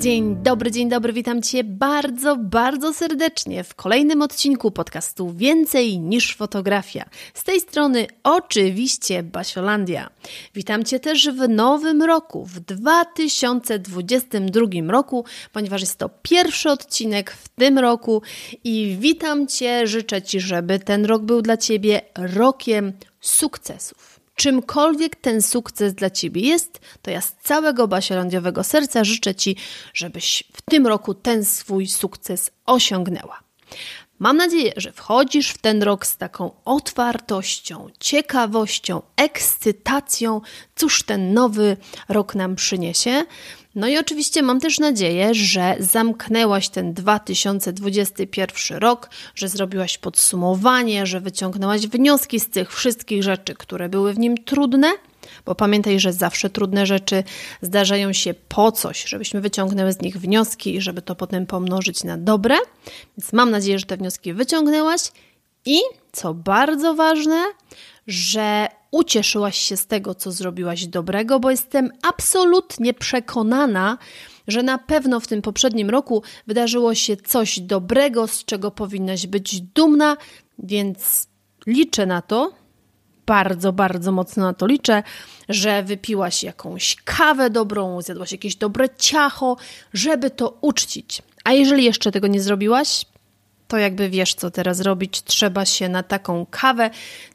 [0.00, 6.36] Dzień dobry, dzień dobry, witam Cię bardzo, bardzo serdecznie w kolejnym odcinku podcastu Więcej niż
[6.36, 7.04] fotografia.
[7.34, 10.10] Z tej strony oczywiście Basiolandia.
[10.54, 17.48] Witam Cię też w nowym roku, w 2022 roku, ponieważ jest to pierwszy odcinek w
[17.48, 18.22] tym roku
[18.64, 25.42] i witam Cię, życzę Ci, żeby ten rok był dla Ciebie rokiem sukcesów czymkolwiek ten
[25.42, 29.56] sukces dla Ciebie jest, to ja z całego basielandiowego serca życzę Ci,
[29.94, 33.40] żebyś w tym roku ten swój sukces osiągnęła.
[34.18, 40.40] Mam nadzieję, że wchodzisz w ten rok z taką otwartością, ciekawością, ekscytacją,
[40.76, 41.76] cóż ten nowy
[42.08, 43.24] rok nam przyniesie.
[43.74, 51.20] No i oczywiście mam też nadzieję, że zamknęłaś ten 2021 rok, że zrobiłaś podsumowanie, że
[51.20, 54.92] wyciągnęłaś wnioski z tych wszystkich rzeczy, które były w nim trudne.
[55.44, 57.24] Bo pamiętaj, że zawsze trudne rzeczy
[57.62, 62.16] zdarzają się po coś, żebyśmy wyciągnęły z nich wnioski i żeby to potem pomnożyć na
[62.18, 62.56] dobre.
[63.18, 65.00] Więc mam nadzieję, że te wnioski wyciągnęłaś
[65.66, 65.78] i
[66.12, 67.44] co bardzo ważne,
[68.06, 73.98] że ucieszyłaś się z tego, co zrobiłaś dobrego, bo jestem absolutnie przekonana,
[74.48, 79.60] że na pewno w tym poprzednim roku wydarzyło się coś dobrego, z czego powinnaś być
[79.60, 80.16] dumna,
[80.58, 81.28] więc
[81.66, 82.52] liczę na to,
[83.26, 85.02] bardzo, bardzo mocno na to liczę,
[85.48, 89.56] że wypiłaś jakąś kawę dobrą, zjadłaś jakieś dobre ciacho,
[89.92, 91.22] żeby to uczcić.
[91.44, 93.06] A jeżeli jeszcze tego nie zrobiłaś,
[93.70, 95.22] to jakby wiesz, co teraz robić.
[95.22, 96.90] Trzeba się na taką kawę,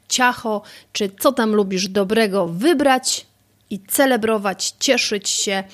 [0.08, 3.26] ciacho, czy co tam lubisz dobrego wybrać
[3.70, 5.64] i celebrować, cieszyć się,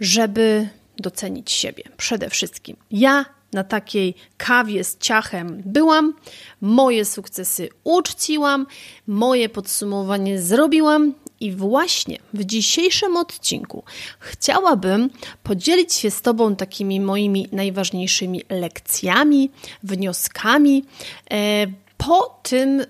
[0.00, 2.76] żeby docenić siebie przede wszystkim.
[2.90, 6.14] Ja na takiej kawie z ciachem byłam,
[6.60, 8.66] moje sukcesy uczciłam,
[9.06, 13.82] moje podsumowanie zrobiłam i właśnie w dzisiejszym odcinku
[14.18, 15.10] chciałabym
[15.42, 19.50] podzielić się z Tobą takimi moimi najważniejszymi lekcjami,
[19.82, 20.84] wnioskami
[21.30, 21.66] e,
[21.96, 22.84] po tym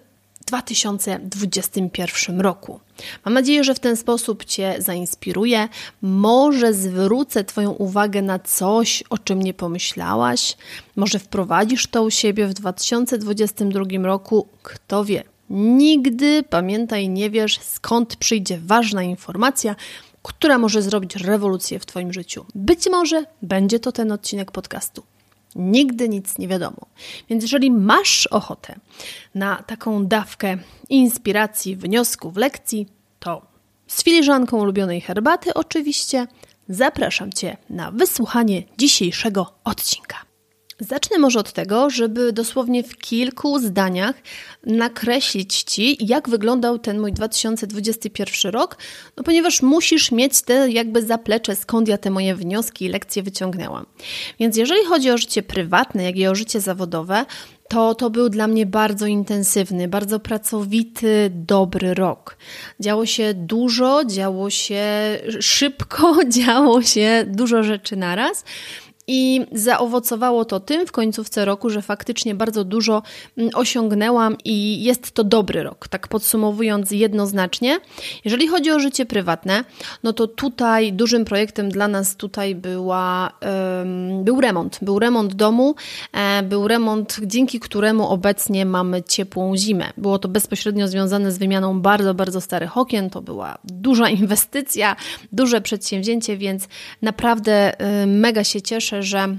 [0.46, 2.80] 2021 roku.
[3.24, 5.68] Mam nadzieję, że w ten sposób Cię zainspiruję.
[6.02, 10.56] Może zwrócę Twoją uwagę na coś, o czym nie pomyślałaś.
[10.96, 14.48] Może wprowadzisz to u siebie w 2022 roku.
[14.62, 15.22] Kto wie?
[15.50, 19.76] Nigdy, pamiętaj, nie wiesz, skąd przyjdzie ważna informacja,
[20.22, 22.46] która może zrobić rewolucję w Twoim życiu.
[22.54, 25.02] Być może będzie to ten odcinek podcastu.
[25.56, 26.86] Nigdy nic nie wiadomo.
[27.30, 28.74] Więc jeżeli masz ochotę
[29.34, 32.86] na taką dawkę inspiracji, wniosków, lekcji,
[33.20, 33.42] to
[33.86, 36.26] z filiżanką ulubionej herbaty oczywiście
[36.68, 40.27] zapraszam Cię na wysłuchanie dzisiejszego odcinka.
[40.80, 44.14] Zacznę może od tego, żeby dosłownie w kilku zdaniach
[44.66, 48.76] nakreślić Ci, jak wyglądał ten mój 2021 rok,
[49.16, 53.86] no ponieważ musisz mieć te jakby zaplecze, skąd ja te moje wnioski i lekcje wyciągnęłam.
[54.40, 57.24] Więc jeżeli chodzi o życie prywatne, jak i o życie zawodowe,
[57.68, 62.36] to to był dla mnie bardzo intensywny, bardzo pracowity, dobry rok.
[62.80, 64.84] Działo się dużo, działo się
[65.40, 68.44] szybko, działo się dużo rzeczy naraz.
[69.08, 73.02] I zaowocowało to tym w końcówce roku, że faktycznie bardzo dużo
[73.38, 75.88] mm, osiągnęłam i jest to dobry rok.
[75.88, 77.80] Tak podsumowując jednoznacznie,
[78.24, 79.64] jeżeli chodzi o życie prywatne,
[80.02, 83.32] no to tutaj dużym projektem dla nas tutaj była,
[84.22, 84.78] był remont.
[84.82, 85.74] Był remont domu,
[86.12, 89.92] e, był remont, dzięki któremu obecnie mamy ciepłą zimę.
[89.96, 93.10] Było to bezpośrednio związane z wymianą bardzo, bardzo starych okien.
[93.10, 94.96] To była duża inwestycja,
[95.32, 96.68] duże przedsięwzięcie, więc
[97.02, 99.36] naprawdę y, mega się cieszę, że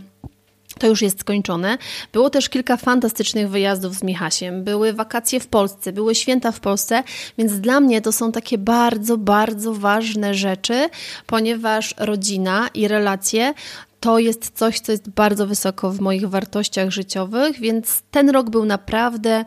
[0.79, 1.77] to już jest skończone.
[2.13, 4.63] Było też kilka fantastycznych wyjazdów z Michasiem.
[4.63, 7.03] Były wakacje w Polsce, były święta w Polsce,
[7.37, 10.89] więc dla mnie to są takie bardzo, bardzo ważne rzeczy,
[11.25, 13.53] ponieważ rodzina i relacje
[13.99, 18.65] to jest coś, co jest bardzo wysoko w moich wartościach życiowych, więc ten rok był
[18.65, 19.45] naprawdę,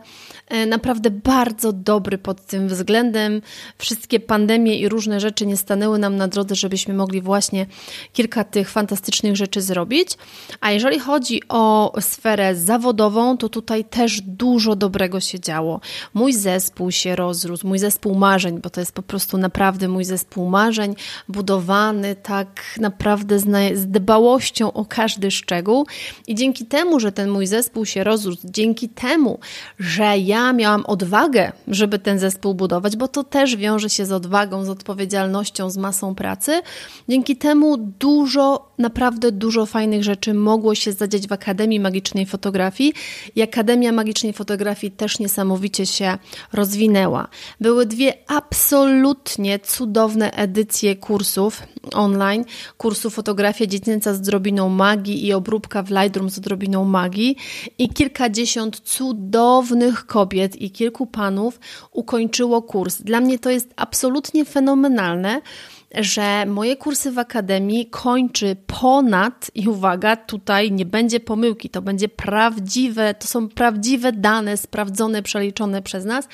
[0.67, 3.41] naprawdę bardzo dobry pod tym względem.
[3.77, 7.65] Wszystkie pandemie i różne rzeczy nie stanęły nam na drodze, żebyśmy mogli właśnie
[8.13, 10.09] kilka tych fantastycznych rzeczy zrobić.
[10.59, 15.79] A jeżeli chodzi o sferę zawodową, to tutaj też dużo dobrego się działo.
[16.13, 20.49] Mój zespół się rozrósł, mój zespół marzeń, bo to jest po prostu naprawdę mój zespół
[20.49, 20.95] marzeń,
[21.27, 23.39] budowany tak naprawdę
[23.73, 25.87] z dbałością o każdy szczegół.
[26.27, 29.39] I dzięki temu, że ten mój zespół się rozrósł, dzięki temu,
[29.79, 34.65] że ja miałam odwagę, żeby ten zespół budować, bo to też wiąże się z odwagą,
[34.65, 36.61] z odpowiedzialnością, z masą pracy,
[37.09, 42.93] dzięki temu dużo, naprawdę dużo fajnych rzeczy mogło się zadziać w Akademii Magicznej Fotografii
[43.35, 46.17] i Akademia Magicznej Fotografii też niesamowicie się
[46.53, 47.27] rozwinęła.
[47.61, 51.61] Były dwie absolutnie cudowne edycje kursów
[51.93, 52.45] online,
[52.77, 57.37] kursu Fotografia Dziecięca z drobiną magii i obróbka w Lightroom z odrobiną magii
[57.77, 61.59] i kilkadziesiąt cudownych kobiet i kilku panów
[61.91, 63.01] ukończyło kurs.
[63.01, 65.41] Dla mnie to jest absolutnie fenomenalne,
[65.95, 72.09] że moje kursy w akademii kończy ponad, i uwaga, tutaj nie będzie pomyłki, to będzie
[72.09, 76.27] prawdziwe, to są prawdziwe dane, sprawdzone, przeliczone przez nas.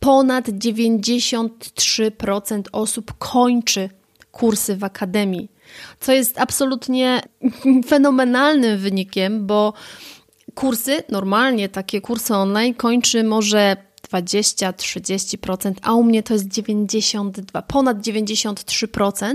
[0.00, 3.88] Ponad 93% osób kończy
[4.34, 5.48] kursy w akademii,
[6.00, 7.20] co jest absolutnie
[7.90, 9.72] fenomenalnym wynikiem, bo
[10.54, 13.76] kursy, normalnie takie kursy online kończy może
[14.12, 19.34] 20-30%, a u mnie to jest 92, ponad 93%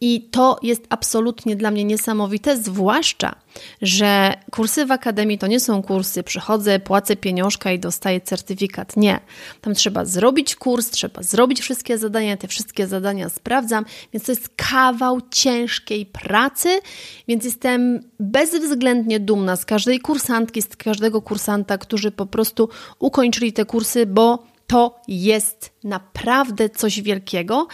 [0.00, 3.34] i to jest absolutnie dla mnie niesamowite, zwłaszcza,
[3.82, 8.96] że kursy w akademii to nie są kursy, przychodzę, płacę pieniążka i dostaję certyfikat.
[8.96, 9.20] Nie.
[9.60, 14.48] Tam trzeba zrobić kurs, trzeba zrobić wszystkie zadania, te wszystkie zadania sprawdzam, więc to jest
[14.56, 16.80] kawał ciężkiej pracy,
[17.28, 22.68] więc jestem bezwzględnie dumna z każdej kursantki, z każdego kursanta, którzy po prostu
[22.98, 27.66] ukończyli te kursy, bo to jest naprawdę coś wielkiego.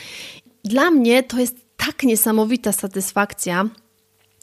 [0.65, 3.69] Dla mnie to jest tak niesamowita satysfakcja,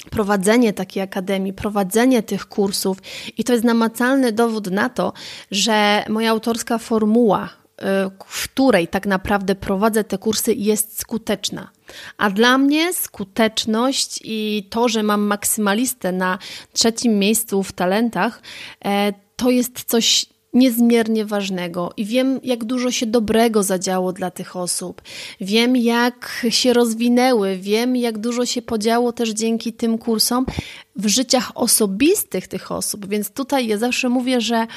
[0.09, 2.97] prowadzenie takiej akademii, prowadzenie tych kursów
[3.37, 5.13] i to jest namacalny dowód na to,
[5.51, 7.83] że moja autorska formuła, y,
[8.27, 11.69] w której tak naprawdę prowadzę te kursy, jest skuteczna.
[12.17, 16.37] A dla mnie skuteczność i to, że mam maksymalistę na
[16.73, 18.41] trzecim miejscu w talentach,
[18.85, 24.55] e, to jest coś niezmiernie ważnego i wiem, jak dużo się dobrego zadziało dla tych
[24.55, 25.01] osób.
[25.41, 30.45] Wiem, jak się rozwinęły, wiem, jak dużo się podziało też dzięki tym kursom
[30.95, 33.05] w życiach osobistych tych osób.
[33.07, 34.67] Więc tutaj ja zawsze mówię, że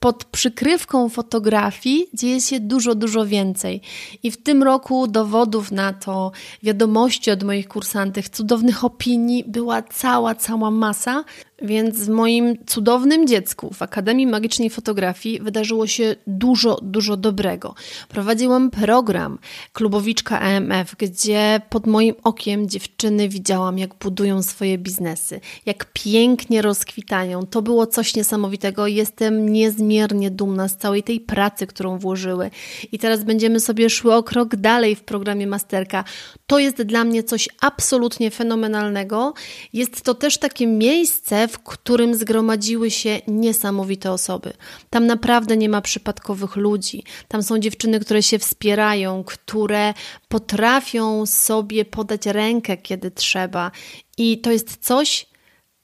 [0.00, 3.80] pod przykrywką fotografii dzieje się dużo, dużo więcej.
[4.22, 6.32] I w tym roku dowodów na to,
[6.62, 11.24] wiadomości od moich kursantów, cudownych opinii była cała, cała masa.
[11.62, 17.74] Więc w moim cudownym dziecku w Akademii Magicznej Fotografii wydarzyło się dużo, dużo dobrego.
[18.08, 19.38] Prowadziłam program
[19.72, 27.46] Klubowiczka EMF, gdzie pod moim okiem dziewczyny widziałam, jak budują swoje biznesy, jak pięknie rozkwitają.
[27.46, 28.86] To było coś niesamowitego.
[28.86, 32.50] Jestem niezmiernie dumna z całej tej pracy, którą włożyły.
[32.92, 36.04] I teraz będziemy sobie szły o krok dalej w programie Masterka.
[36.46, 39.34] To jest dla mnie coś absolutnie fenomenalnego.
[39.72, 44.52] Jest to też takie miejsce, w którym zgromadziły się niesamowite osoby.
[44.90, 47.04] Tam naprawdę nie ma przypadkowych ludzi.
[47.28, 49.94] Tam są dziewczyny, które się wspierają, które
[50.28, 53.70] potrafią sobie podać rękę, kiedy trzeba.
[54.18, 55.26] I to jest coś,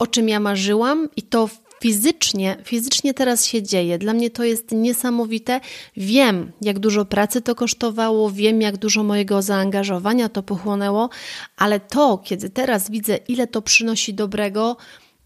[0.03, 1.49] o czym ja marzyłam, i to
[1.83, 3.99] fizycznie, fizycznie teraz się dzieje.
[3.99, 5.61] Dla mnie to jest niesamowite.
[5.97, 11.11] Wiem, jak dużo pracy to kosztowało, wiem, jak dużo mojego zaangażowania to pochłonęło,
[11.57, 14.77] ale to, kiedy teraz widzę, ile to przynosi dobrego,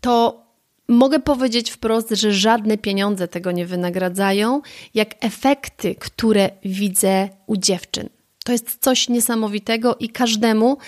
[0.01, 0.43] to
[0.89, 4.61] mogę powiedzieć wprost, że żadne pieniądze tego nie wynagradzają,
[4.95, 8.09] jak efekty, które widzę u dziewczyn.
[8.45, 10.79] To jest coś niesamowitego i każdemu,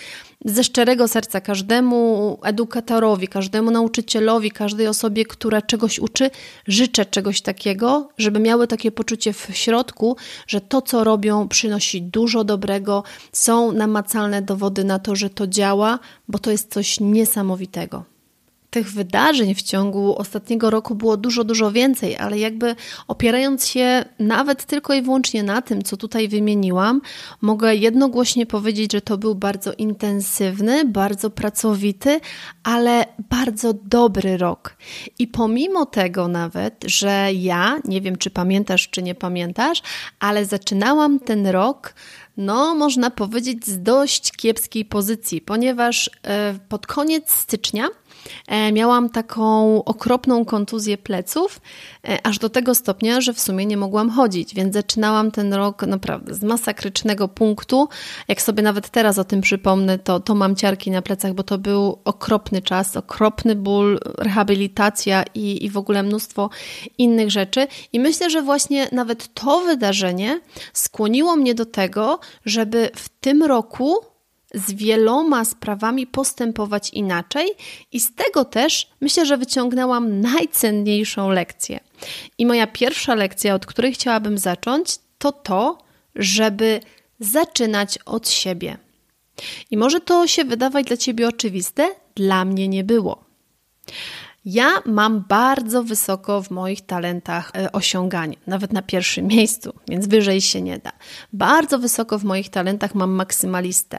[0.44, 6.30] ze szczerego serca, każdemu edukatorowi, każdemu nauczycielowi, każdej osobie, która czegoś uczy,
[6.66, 10.16] życzę czegoś takiego, żeby miały takie poczucie w środku,
[10.46, 13.02] że to, co robią, przynosi dużo dobrego,
[13.32, 18.17] są namacalne dowody na to, że to działa, bo to jest coś niesamowitego
[18.78, 22.74] tych wydarzeń w ciągu ostatniego roku było dużo, dużo więcej, ale jakby
[23.08, 27.00] opierając się nawet tylko i wyłącznie na tym, co tutaj wymieniłam,
[27.40, 32.20] mogę jednogłośnie powiedzieć, że to był bardzo intensywny, bardzo pracowity,
[32.62, 34.76] ale bardzo dobry rok.
[35.18, 39.82] I pomimo tego nawet, że ja, nie wiem czy pamiętasz, czy nie pamiętasz,
[40.20, 41.94] ale zaczynałam ten rok
[42.38, 47.88] no, można powiedzieć, z dość kiepskiej pozycji, ponieważ e, pod koniec stycznia
[48.72, 51.60] miałam taką okropną kontuzję pleców,
[52.08, 55.82] e, aż do tego stopnia, że w sumie nie mogłam chodzić, więc zaczynałam ten rok
[55.82, 57.88] naprawdę z masakrycznego punktu.
[58.28, 61.58] Jak sobie nawet teraz o tym przypomnę, to, to mam ciarki na plecach, bo to
[61.58, 66.50] był okropny czas, okropny ból, rehabilitacja i, i w ogóle mnóstwo
[66.98, 67.66] innych rzeczy.
[67.92, 70.40] I myślę, że właśnie nawet to wydarzenie
[70.72, 73.96] skłoniło mnie do tego, żeby w tym roku
[74.54, 77.48] z wieloma sprawami postępować inaczej,
[77.92, 81.80] i z tego też myślę, że wyciągnęłam najcenniejszą lekcję.
[82.38, 85.78] I moja pierwsza lekcja, od której chciałabym zacząć, to to,
[86.14, 86.80] żeby
[87.20, 88.78] zaczynać od siebie.
[89.70, 93.24] I może to się wydawać dla ciebie oczywiste, dla mnie nie było.
[94.50, 100.40] Ja mam bardzo wysoko w moich talentach e, osiąganie, nawet na pierwszym miejscu, więc wyżej
[100.40, 100.92] się nie da.
[101.32, 103.98] Bardzo wysoko w moich talentach mam maksymalistę.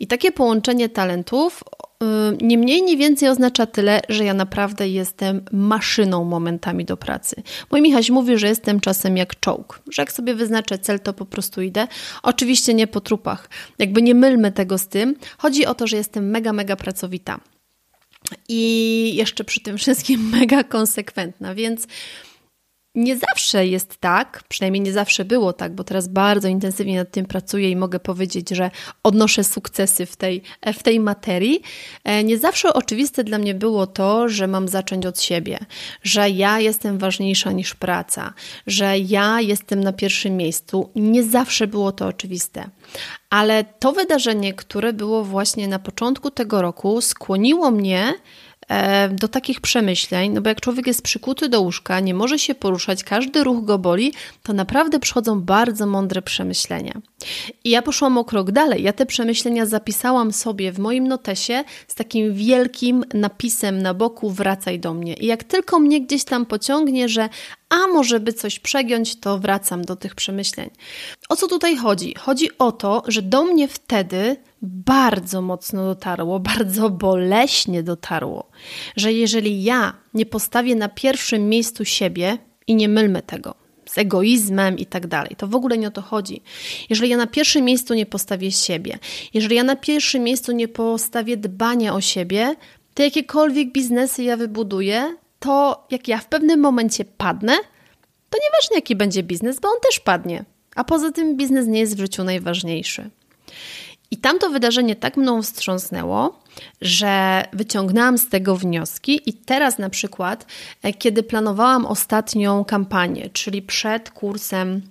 [0.00, 1.64] I takie połączenie talentów
[2.02, 2.06] e,
[2.40, 7.42] nie mniej, nie więcej oznacza tyle, że ja naprawdę jestem maszyną momentami do pracy.
[7.70, 11.26] Mój Michaś mówi, że jestem czasem jak czołg, że jak sobie wyznaczę cel, to po
[11.26, 11.86] prostu idę.
[12.22, 13.48] Oczywiście nie po trupach.
[13.78, 15.16] Jakby nie mylmy tego z tym.
[15.38, 17.40] Chodzi o to, że jestem mega, mega pracowita
[18.48, 21.86] i jeszcze przy tym wszystkim mega konsekwentna, więc
[22.94, 27.26] nie zawsze jest tak, przynajmniej nie zawsze było tak, bo teraz bardzo intensywnie nad tym
[27.26, 28.70] pracuję i mogę powiedzieć, że
[29.02, 30.42] odnoszę sukcesy w tej,
[30.74, 31.62] w tej materii.
[32.04, 35.58] E, nie zawsze oczywiste dla mnie było to, że mam zacząć od siebie,
[36.02, 38.34] że ja jestem ważniejsza niż praca,
[38.66, 40.90] że ja jestem na pierwszym miejscu.
[40.96, 42.70] Nie zawsze było to oczywiste.
[43.30, 48.49] Ale to wydarzenie, które było właśnie na początku tego roku, skłoniło mnie E,
[49.10, 53.04] do takich przemyśleń, no bo jak człowiek jest przykuty do łóżka, nie może się poruszać,
[53.04, 54.12] każdy ruch go boli,
[54.42, 56.92] to naprawdę przychodzą bardzo mądre przemyślenia.
[57.64, 58.82] I ja poszłam o krok dalej.
[58.82, 64.80] Ja te przemyślenia zapisałam sobie w moim notesie z takim wielkim napisem na boku wracaj
[64.80, 65.14] do mnie.
[65.14, 67.28] I jak tylko mnie gdzieś tam pociągnie, że
[67.68, 70.70] a może by coś przegiąć, to wracam do tych przemyśleń.
[71.28, 72.14] O co tutaj chodzi?
[72.18, 78.50] Chodzi o to, że do mnie wtedy bardzo mocno dotarło, bardzo boleśnie dotarło,
[78.96, 83.54] że jeżeli ja nie postawię na pierwszym miejscu siebie i nie mylmy tego,
[83.86, 85.36] z egoizmem i tak dalej.
[85.36, 86.42] To w ogóle nie o to chodzi.
[86.90, 88.98] Jeżeli ja na pierwszym miejscu nie postawię siebie,
[89.34, 92.54] jeżeli ja na pierwszym miejscu nie postawię dbania o siebie,
[92.94, 97.56] to jakiekolwiek biznesy ja wybuduję, to jak ja w pewnym momencie padnę,
[98.30, 100.44] to nieważne jaki będzie biznes, bo on też padnie.
[100.74, 103.10] A poza tym biznes nie jest w życiu najważniejszy.
[104.10, 106.40] I tamto wydarzenie tak mną wstrząsnęło,
[106.80, 110.46] że wyciągnęłam z tego wnioski, i teraz na przykład,
[110.82, 114.82] e, kiedy planowałam ostatnią kampanię, czyli przed kursem,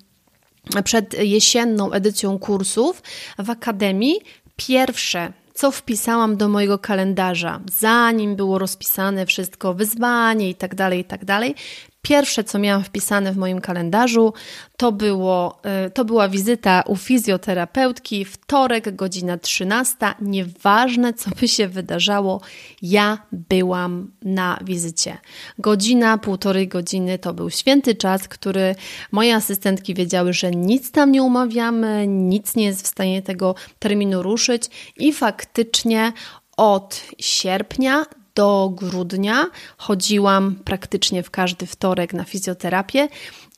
[0.83, 3.03] przed jesienną edycją kursów
[3.37, 4.19] w akademii,
[4.55, 11.03] pierwsze co wpisałam do mojego kalendarza, zanim było rozpisane wszystko, wyzwanie i tak dalej, i
[11.03, 11.55] tak dalej.
[12.01, 14.33] Pierwsze, co miałam wpisane w moim kalendarzu,
[14.77, 19.97] to, było, y, to była wizyta u fizjoterapeutki, wtorek, godzina 13.
[20.21, 22.41] Nieważne, co by się wydarzało,
[22.81, 25.17] ja byłam na wizycie.
[25.57, 28.75] Godzina, półtorej godziny to był święty czas, który
[29.11, 34.23] moje asystentki wiedziały, że nic tam nie umawiamy, nic nie jest w stanie tego terminu
[34.23, 36.13] ruszyć i faktycznie
[36.57, 38.05] od sierpnia
[38.39, 39.45] do grudnia.
[39.77, 43.07] Chodziłam praktycznie w każdy wtorek na fizjoterapię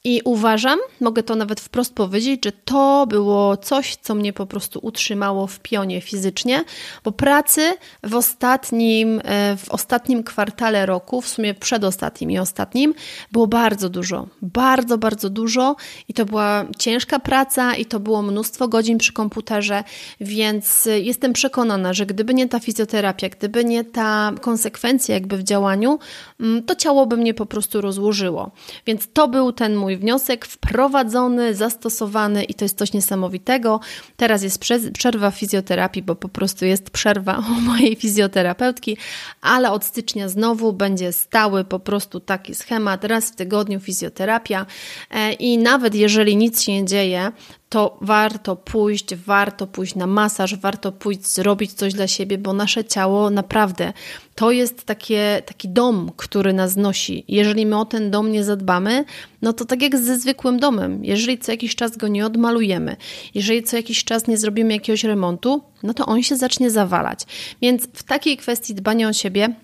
[0.04, 4.80] i uważam, mogę to nawet wprost powiedzieć, że to było coś, co mnie po prostu
[4.84, 6.64] utrzymało w pionie fizycznie,
[7.04, 12.94] bo pracy w ostatnim, e, w ostatnim kwartale roku, w sumie przedostatnim i ostatnim,
[13.32, 14.28] było bardzo dużo.
[14.42, 15.76] Bardzo, bardzo dużo
[16.08, 19.84] i to była ciężka praca i to było mnóstwo godzin przy komputerze,
[20.22, 26.00] więc jestem przekonana, że gdyby nie ta fizjoterapia, gdyby nie ta konsekwencja jakby w działaniu,
[26.40, 28.52] mm, to ciało by mnie po prostu rozłożyło.
[28.86, 33.80] Więc to był ten mój mój wniosek wprowadzony, zastosowany i to jest coś niesamowitego.
[34.18, 34.60] Teraz jest
[34.94, 38.98] przerwa fizjoterapii, bo po prostu jest przerwa u mojej fizjoterapeutki,
[39.42, 44.66] ale od stycznia znowu będzie stały po prostu taki schemat, raz w tygodniu fizjoterapia
[45.10, 47.32] e, i nawet jeżeli nic się nie dzieje,
[47.72, 52.86] to warto pójść, warto pójść na masaż, warto pójść zrobić coś dla siebie, bo nasze
[52.86, 53.94] ciało naprawdę
[54.36, 57.26] to jest takie, taki dom, który nas nosi.
[57.28, 59.06] Jeżeli my o ten dom nie zadbamy,
[59.42, 62.96] no to tak jak ze zwykłym domem, jeżeli co jakiś czas go nie odmalujemy,
[63.36, 67.20] jeżeli co jakiś czas nie zrobimy jakiegoś remontu, no to on się zacznie zawalać.
[67.62, 69.56] Więc w takiej kwestii dbania o siebie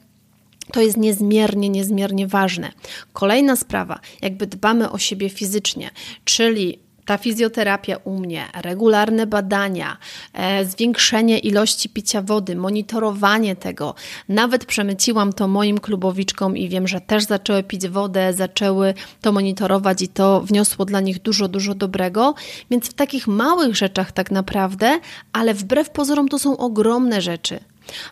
[0.72, 2.72] to jest niezmiernie, niezmiernie ważne.
[3.14, 5.90] Kolejna sprawa, jakby dbamy o siebie fizycznie,
[6.26, 9.98] czyli ta fizjoterapia u mnie, regularne badania,
[10.34, 13.96] e, zwiększenie ilości picia wody, monitorowanie tego.
[14.30, 20.02] Nawet przemyciłam to moim klubowiczkom i wiem, że też zaczęły pić wodę, zaczęły to monitorować
[20.02, 22.36] i to wniosło dla nich dużo, dużo dobrego.
[22.72, 25.00] Więc w takich małych rzeczach tak naprawdę,
[25.34, 27.60] ale wbrew pozorom to są ogromne rzeczy.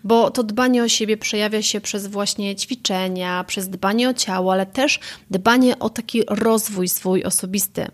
[0.04, 4.66] Bo to dbanie o siebie przejawia się przez właśnie ćwiczenia, przez dbanie o ciało, ale
[4.66, 5.00] też
[5.32, 7.88] dbanie o taki rozwój swój osobisty.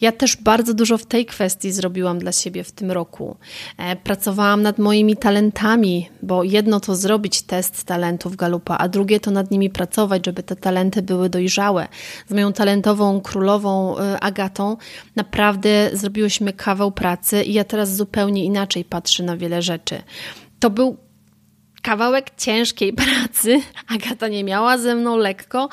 [0.00, 3.36] Ja też bardzo dużo w tej kwestii zrobiłam dla siebie w tym roku.
[3.78, 9.30] E, pracowałam nad moimi talentami, bo jedno to zrobić test talentów Galupa, a drugie to
[9.30, 11.88] nad nimi pracować, żeby te talenty były dojrzałe.
[12.28, 14.76] Z moją talentową królową e, Agatą
[15.16, 20.02] naprawdę zrobiłyśmy kawał pracy i ja teraz zupełnie inaczej patrzę na wiele rzeczy.
[20.60, 20.96] To był
[21.82, 23.60] kawałek ciężkiej pracy.
[23.88, 25.68] Agata nie miała ze mną lekko,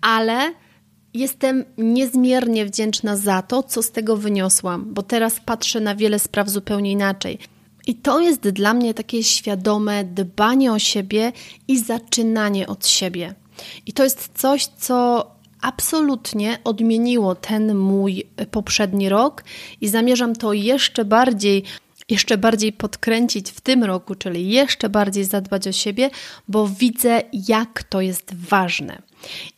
[0.00, 0.52] ale
[1.16, 6.48] jestem niezmiernie wdzięczna za to, co z tego wyniosłam, bo teraz patrzę na wiele spraw
[6.48, 7.38] zupełnie inaczej.
[7.86, 11.32] I to jest dla mnie takie świadome dbanie o siebie
[11.68, 13.34] i zaczynanie od siebie.
[13.86, 15.30] I to jest coś, co
[15.60, 19.44] absolutnie odmieniło ten mój poprzedni rok
[19.80, 21.64] i zamierzam to jeszcze bardziej
[22.08, 26.10] jeszcze bardziej podkręcić w tym roku, czyli jeszcze bardziej zadbać o siebie,
[26.48, 29.02] bo widzę, jak to jest ważne.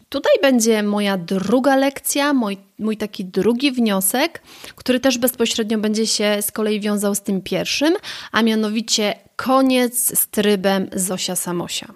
[0.09, 4.43] Tutaj będzie moja druga lekcja, mój, mój taki drugi wniosek,
[4.75, 7.95] który też bezpośrednio będzie się z kolei wiązał z tym pierwszym,
[8.33, 11.95] a mianowicie koniec z trybem Zosia Samosia.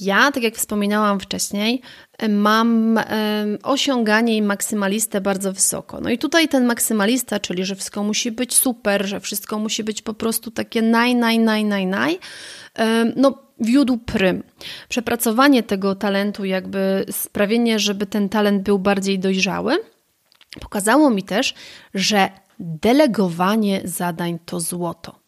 [0.00, 1.82] Ja, tak jak wspominałam wcześniej,
[2.28, 3.00] mam
[3.62, 6.00] osiąganie i maksymalistę bardzo wysoko.
[6.00, 10.02] No i tutaj ten maksymalista, czyli że wszystko musi być super, że wszystko musi być
[10.02, 12.18] po prostu takie naj, naj, naj, naj, naj,
[13.16, 14.42] no wiódł prym.
[14.88, 19.78] Przepracowanie tego talentu, jakby sprawienie, żeby ten talent był bardziej dojrzały,
[20.60, 21.54] pokazało mi też,
[21.94, 25.19] że delegowanie zadań to złoto.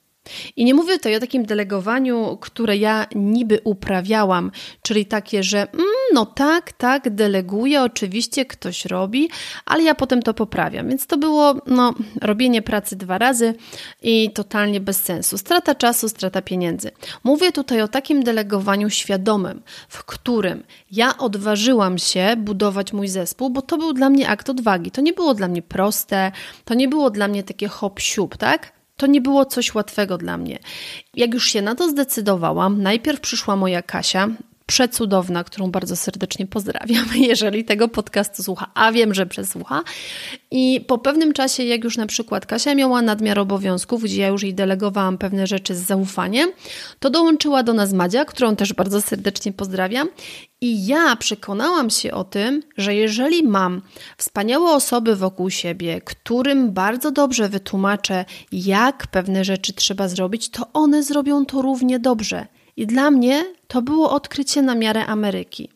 [0.57, 4.51] I nie mówię tutaj o takim delegowaniu, które ja niby uprawiałam,
[4.83, 9.31] czyli takie, że mm, no tak, tak, deleguję, oczywiście ktoś robi,
[9.67, 10.89] ale ja potem to poprawiam.
[10.89, 13.55] Więc to było no, robienie pracy dwa razy
[14.03, 15.39] i totalnie bez sensu.
[15.39, 16.91] Strata czasu, strata pieniędzy.
[17.25, 23.63] Mówię tutaj o takim delegowaniu świadomym, w którym ja odważyłam się budować mój zespół, bo
[23.63, 24.91] to był dla mnie akt odwagi.
[24.91, 26.33] To nie było dla mnie proste,
[26.65, 28.82] to nie było dla mnie takie hop siup, tak?
[29.03, 30.59] To nie było coś łatwego dla mnie.
[31.15, 34.29] Jak już się na to zdecydowałam, najpierw przyszła moja Kasia,
[34.73, 39.83] przecudowna, którą bardzo serdecznie pozdrawiam, jeżeli tego podcastu słucha, a wiem, że przesłucha.
[40.51, 44.43] I po pewnym czasie, jak już na przykład Kasia miała nadmiar obowiązków, gdzie ja już
[44.43, 46.51] jej delegowałam pewne rzeczy z zaufaniem,
[46.99, 50.09] to dołączyła do nas Madzia, którą też bardzo serdecznie pozdrawiam.
[50.61, 53.83] I ja przekonałam się o tym, że jeżeli mam
[54.17, 61.03] wspaniałe osoby wokół siebie, którym bardzo dobrze wytłumaczę, jak pewne rzeczy trzeba zrobić, to one
[61.03, 62.47] zrobią to równie dobrze.
[62.77, 65.69] I dla mnie to było odkrycie na miarę Ameryki.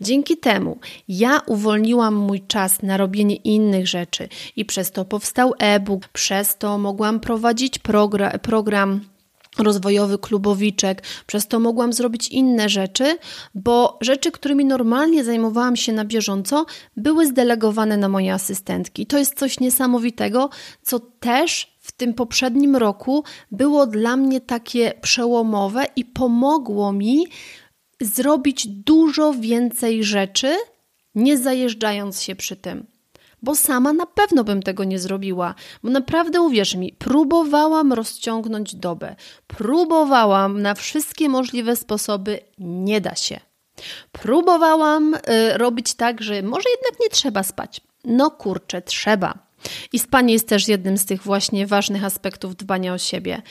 [0.00, 6.08] Dzięki temu ja uwolniłam mój czas na robienie innych rzeczy i przez to powstał e-book,
[6.08, 9.00] przez to mogłam prowadzić program, program
[9.58, 13.18] rozwojowy klubowiczek, przez to mogłam zrobić inne rzeczy,
[13.54, 19.06] bo rzeczy, którymi normalnie zajmowałam się na bieżąco, były zdelegowane na moje asystentki.
[19.06, 20.50] To jest coś niesamowitego,
[20.82, 27.26] co też tym poprzednim roku było dla mnie takie przełomowe i pomogło mi
[28.00, 30.56] zrobić dużo więcej rzeczy,
[31.14, 32.86] nie zajeżdżając się przy tym.
[33.42, 39.16] Bo sama na pewno bym tego nie zrobiła, bo naprawdę uwierz mi, próbowałam rozciągnąć dobę,
[39.46, 43.40] próbowałam na wszystkie możliwe sposoby, nie da się.
[44.12, 45.20] Próbowałam y,
[45.58, 47.80] robić tak, że może jednak nie trzeba spać.
[48.04, 49.45] No kurczę, trzeba.
[49.92, 53.42] I spanie jest też jednym z tych właśnie ważnych aspektów dbania o siebie.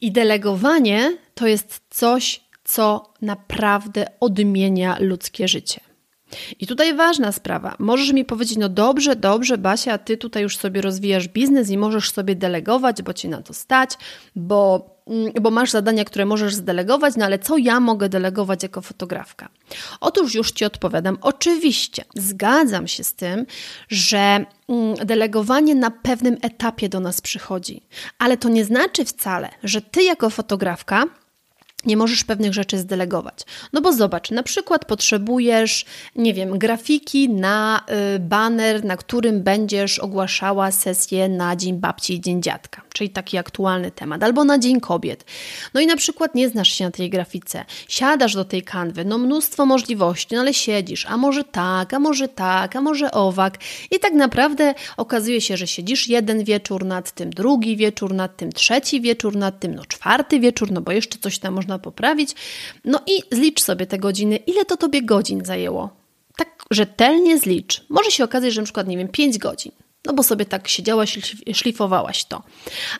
[0.00, 5.91] I delegowanie to jest coś, co naprawdę odmienia ludzkie życie.
[6.60, 7.74] I tutaj ważna sprawa.
[7.78, 12.10] Możesz mi powiedzieć, no dobrze, dobrze, Basia, ty tutaj już sobie rozwijasz biznes i możesz
[12.10, 13.90] sobie delegować, bo ci na to stać,
[14.36, 18.80] bo, mm, bo masz zadania, które możesz zdelegować, no ale co ja mogę delegować jako
[18.80, 19.48] fotografka?
[20.00, 21.18] Otóż już ci odpowiadam.
[21.20, 23.46] Oczywiście, zgadzam się z tym,
[23.88, 27.82] że mm, delegowanie na pewnym etapie do nas przychodzi,
[28.18, 31.04] ale to nie znaczy wcale, że ty jako fotografka
[31.86, 33.38] nie możesz pewnych rzeczy zdelegować.
[33.72, 35.84] No bo zobacz, na przykład potrzebujesz,
[36.16, 37.84] nie wiem, grafiki na
[38.16, 43.38] y, baner, na którym będziesz ogłaszała sesję na Dzień Babci i Dzień Dziadka, czyli taki
[43.38, 45.24] aktualny temat, albo na Dzień Kobiet.
[45.74, 49.18] No i na przykład nie znasz się na tej grafice, siadasz do tej kanwy, no
[49.18, 53.58] mnóstwo możliwości, no ale siedzisz, a może tak, a może tak, a może owak
[53.90, 58.52] i tak naprawdę okazuje się, że siedzisz jeden wieczór nad tym, drugi wieczór nad tym,
[58.52, 62.34] trzeci wieczór nad tym, no czwarty wieczór, no bo jeszcze coś tam można poprawić.
[62.84, 65.90] No i zlicz sobie te godziny, ile to tobie godzin zajęło.
[66.36, 67.84] Tak rzetelnie zlicz.
[67.88, 69.72] Może się okazać, że na przykład, nie wiem, 5 godzin.
[70.06, 71.18] No bo sobie tak siedziałaś,
[71.52, 72.42] szlifowałaś to.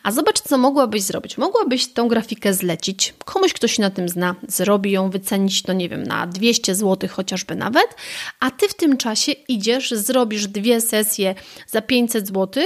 [0.03, 1.37] A zobacz, co mogłabyś zrobić.
[1.37, 5.89] Mogłabyś tą grafikę zlecić komuś, kto się na tym zna, zrobi ją, wycenić to, nie
[5.89, 7.95] wiem, na 200 zł chociażby nawet,
[8.39, 11.35] a ty w tym czasie idziesz, zrobisz dwie sesje
[11.67, 12.63] za 500 zł,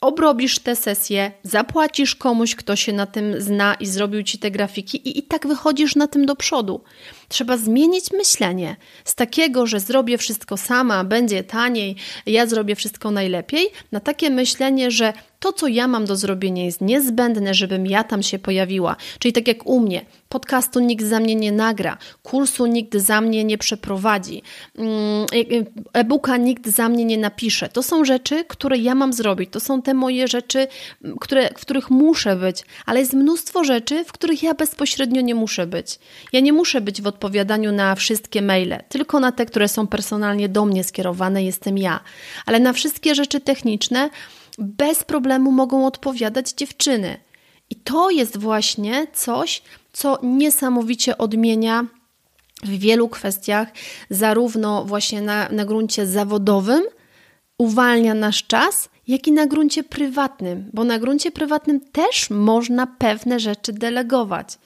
[0.00, 5.08] obrobisz tę sesję, zapłacisz komuś, kto się na tym zna i zrobił ci te grafiki,
[5.08, 6.80] i, i tak wychodzisz na tym do przodu.
[7.28, 13.66] Trzeba zmienić myślenie z takiego, że zrobię wszystko sama, będzie taniej, ja zrobię wszystko najlepiej,
[13.92, 18.22] na takie myślenie, że to, co ja mam do zrobienia, jest niezbędne, żebym ja tam
[18.22, 18.96] się pojawiła.
[19.18, 23.44] Czyli tak jak u mnie, podcastu nikt za mnie nie nagra, kursu nikt za mnie
[23.44, 24.42] nie przeprowadzi,
[24.78, 25.26] mm,
[25.92, 27.68] e-booka nikt za mnie nie napisze.
[27.68, 29.50] To są rzeczy, które ja mam zrobić.
[29.50, 30.66] To są te moje rzeczy,
[31.20, 35.66] które, w których muszę być, ale jest mnóstwo rzeczy, w których ja bezpośrednio nie muszę
[35.66, 35.98] być.
[36.32, 40.48] Ja nie muszę być w odpowiadaniu na wszystkie maile, tylko na te, które są personalnie
[40.48, 42.00] do mnie skierowane, jestem ja.
[42.46, 44.10] Ale na wszystkie rzeczy techniczne
[44.58, 47.16] bez problemu mogą odpowiadać dziewczyny.
[47.70, 51.86] I to jest właśnie coś, co niesamowicie odmienia
[52.62, 53.68] w wielu kwestiach,
[54.10, 56.82] zarówno właśnie na, na gruncie zawodowym,
[57.58, 63.40] uwalnia nasz czas, jak i na gruncie prywatnym, bo na gruncie prywatnym też można pewne
[63.40, 64.58] rzeczy delegować.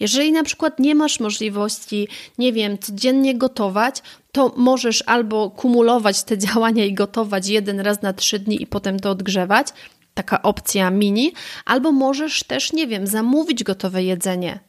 [0.00, 2.08] Jeżeli na przykład nie masz możliwości,
[2.38, 8.12] nie wiem, codziennie gotować, to możesz albo kumulować te działania i gotować jeden raz na
[8.12, 9.68] trzy dni i potem to odgrzewać,
[10.14, 11.32] taka opcja mini,
[11.64, 14.60] albo możesz też, nie wiem, zamówić gotowe jedzenie.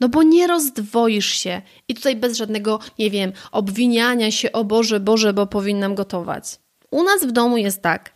[0.00, 5.00] No bo nie rozdwoisz się i tutaj bez żadnego, nie wiem, obwiniania się, o Boże,
[5.00, 6.65] Boże, bo powinnam gotować.
[6.96, 8.12] U nas w domu jest tak,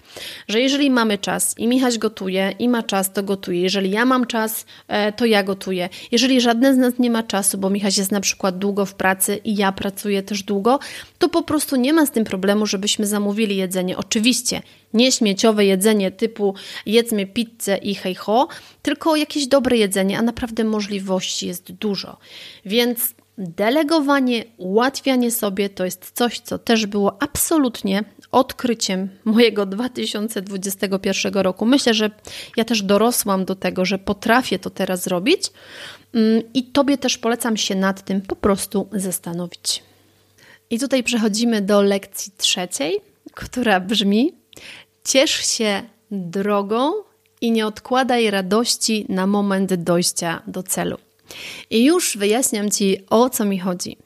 [0.48, 3.60] że jeżeli mamy czas i Michaś gotuje i ma czas, to gotuje.
[3.60, 5.88] Jeżeli ja mam czas, e, to ja gotuję.
[6.12, 9.40] Jeżeli żadne z nas nie ma czasu, bo Michaś jest na przykład długo w pracy
[9.44, 10.78] i ja pracuję też długo,
[11.18, 13.96] to po prostu nie ma z tym problemu, żebyśmy zamówili jedzenie.
[13.96, 14.62] Oczywiście
[14.94, 16.54] nie śmieciowe jedzenie typu
[16.86, 18.48] jedzmy pizzę i hej ho,
[18.82, 22.16] tylko jakieś dobre jedzenie, a naprawdę możliwości jest dużo.
[22.64, 31.66] Więc Delegowanie, ułatwianie sobie to jest coś, co też było absolutnie odkryciem mojego 2021 roku.
[31.66, 32.10] Myślę, że
[32.56, 35.50] ja też dorosłam do tego, że potrafię to teraz zrobić
[36.14, 39.82] mm, i Tobie też polecam się nad tym po prostu zastanowić.
[40.70, 43.00] I tutaj przechodzimy do lekcji trzeciej,
[43.34, 44.32] która brzmi:
[45.04, 46.92] Ciesz się drogą
[47.40, 51.09] i nie odkładaj radości na moment dojścia do celu.
[51.70, 53.96] I już wyjaśniam Ci, o co mi chodzi.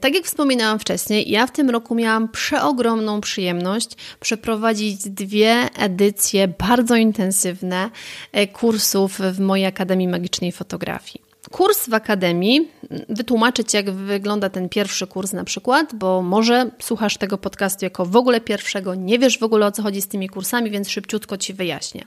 [0.00, 6.96] Tak jak wspominałam wcześniej, ja w tym roku miałam przeogromną przyjemność przeprowadzić dwie edycje bardzo
[6.96, 7.90] intensywne
[8.32, 11.27] e, kursów w mojej Akademii Magicznej Fotografii.
[11.50, 12.68] Kurs w Akademii,
[13.08, 18.06] wytłumaczę Ci, jak wygląda ten pierwszy kurs na przykład, bo może słuchasz tego podcastu jako
[18.06, 21.36] w ogóle pierwszego, nie wiesz w ogóle o co chodzi z tymi kursami, więc szybciutko
[21.36, 22.04] Ci wyjaśnię.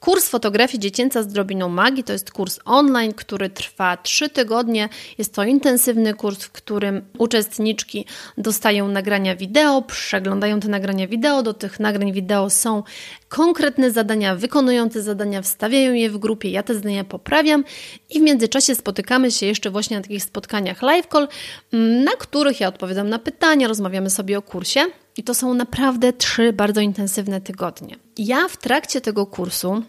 [0.00, 4.88] Kurs fotografii dziecięca z drobiną magii to jest kurs online, który trwa 3 tygodnie.
[5.18, 8.06] Jest to intensywny kurs, w którym uczestniczki
[8.38, 11.42] dostają nagrania wideo, przeglądają te nagrania wideo.
[11.42, 12.82] Do tych nagrań wideo są
[13.28, 17.64] konkretne zadania, wykonują te zadania, wstawiają je w grupie, ja te zadania poprawiam
[18.10, 21.28] i w międzyczasie spotykamy się jeszcze właśnie na takich spotkaniach live call,
[21.72, 24.80] mm, na których ja odpowiadam na pytania, rozmawiamy sobie o kursie.
[25.16, 27.96] I to są naprawdę trzy bardzo intensywne tygodnie.
[28.18, 29.82] Ja w trakcie tego kursu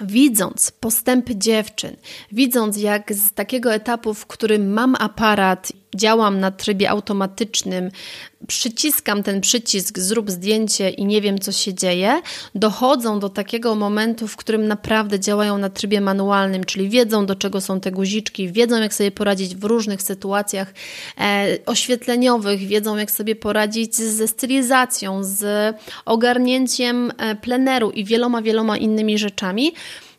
[0.00, 1.96] widząc postępy dziewczyn,
[2.32, 7.90] widząc jak z takiego etapu, w którym mam aparat, działam na trybie automatycznym,
[8.46, 12.22] przyciskam ten przycisk, zrób zdjęcie i nie wiem, co się dzieje,
[12.54, 17.60] dochodzą do takiego momentu, w którym naprawdę działają na trybie manualnym, czyli wiedzą, do czego
[17.60, 20.74] są te guziczki, wiedzą, jak sobie poradzić w różnych sytuacjach
[21.18, 28.76] e, oświetleniowych, wiedzą, jak sobie poradzić ze stylizacją, z ogarnięciem e, pleneru i wieloma, wieloma
[28.76, 29.72] innymi rzeczami.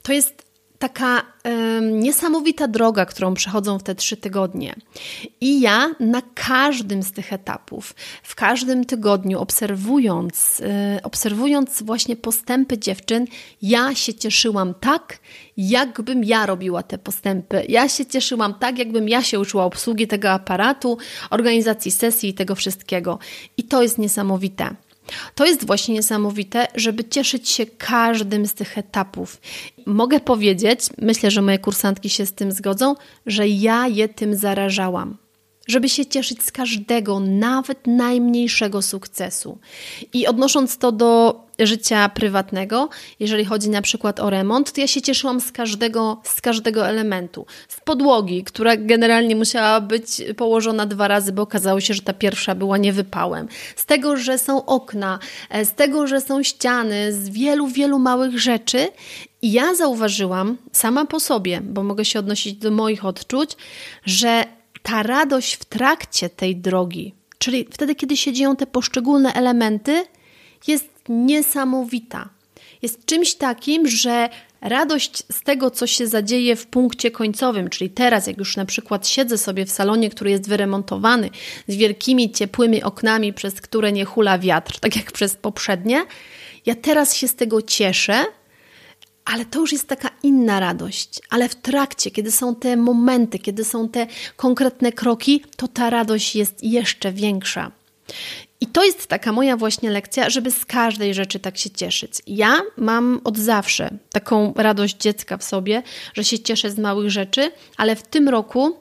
[0.04, 0.51] To jest
[0.82, 1.22] taka
[1.82, 4.76] niesamowita droga, którą przechodzą w te trzy tygodnie.
[5.42, 12.78] I ja na każdym z tych etapów, w każdym tygodniu, obserwując, y, obserwując właśnie postępy
[12.78, 13.26] dziewczyn,
[13.62, 15.20] ja się cieszyłam tak,
[15.58, 17.66] jakbym ja robiła te postępy.
[17.70, 20.98] Ja się cieszyłam tak, jakbym ja się uczyła obsługi tego aparatu,
[21.30, 23.20] organizacji sesji i tego wszystkiego.
[23.58, 24.76] I to jest niesamowite.
[25.36, 29.42] To jest właśnie niesamowite, żeby cieszyć się każdym z tych etapów.
[29.86, 35.18] Mogę powiedzieć, myślę, że moje kursantki się z tym zgodzą, że ja je tym zarażałam
[35.68, 39.58] żeby się cieszyć z każdego, nawet najmniejszego sukcesu.
[40.14, 45.02] I odnosząc to do życia prywatnego, jeżeli chodzi na przykład o remont, to ja się
[45.02, 47.46] cieszyłam z każdego, z każdego elementu.
[47.68, 52.56] Z podłogi, która generalnie musiała być położona dwa razy, bo okazało się, że ta pierwsza
[52.56, 53.48] była niewypałem.
[53.76, 55.20] Z tego, że są okna,
[55.50, 58.88] e, z tego, że są ściany, z wielu, wielu małych rzeczy.
[59.42, 63.58] I ja zauważyłam sama po sobie, bo mogę się odnosić do moich odczuć,
[64.06, 64.44] że
[64.84, 70.04] ta radość w trakcie tej drogi, czyli wtedy, kiedy się dzieją te poszczególne elementy,
[70.68, 72.30] jest niesamowita.
[72.82, 74.30] Jest czymś takim, że
[74.62, 79.08] radość z tego, co się zadzieje w punkcie końcowym, czyli teraz, jak już na przykład
[79.08, 81.30] siedzę sobie w salonie, który jest wyremontowany,
[81.68, 86.06] z wielkimi, ciepłymi oknami, przez które nie hula wiatr, tak jak przez poprzednie,
[86.66, 88.26] ja teraz się z tego cieszę,
[89.26, 91.20] ale to już jest taka inna radość.
[91.30, 96.36] Ale w trakcie, kiedy są te momenty, kiedy są te konkretne kroki, to ta radość
[96.36, 97.72] jest jeszcze większa.
[98.62, 102.12] I to jest taka moja właśnie lekcja, żeby z każdej rzeczy tak się cieszyć.
[102.28, 107.52] Ja mam od zawsze taką radość dziecka w sobie, że się cieszę z małych rzeczy,
[107.78, 108.78] ale w tym roku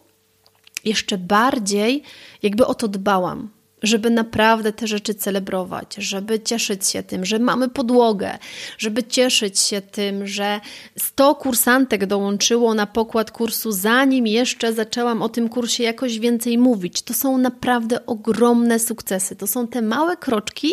[0.84, 2.02] jeszcze bardziej
[2.42, 3.48] jakby o to dbałam
[3.82, 8.38] żeby naprawdę te rzeczy celebrować, żeby cieszyć się tym, że mamy podłogę,
[8.78, 10.60] żeby cieszyć się tym, że
[10.98, 17.02] 100 kursantek dołączyło na pokład kursu, zanim jeszcze zaczęłam o tym kursie jakoś więcej mówić.
[17.02, 19.36] To są naprawdę ogromne sukcesy.
[19.36, 20.72] To są te małe kroczki,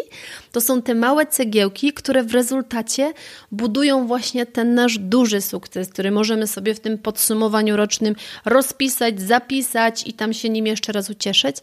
[0.52, 3.13] to są te małe cegiełki, które w rezultacie
[3.52, 8.15] budują właśnie ten nasz duży sukces, który możemy sobie w tym podsumowaniu rocznym
[8.46, 11.58] rozpisać, zapisać i tam się nim jeszcze raz ucieszyć,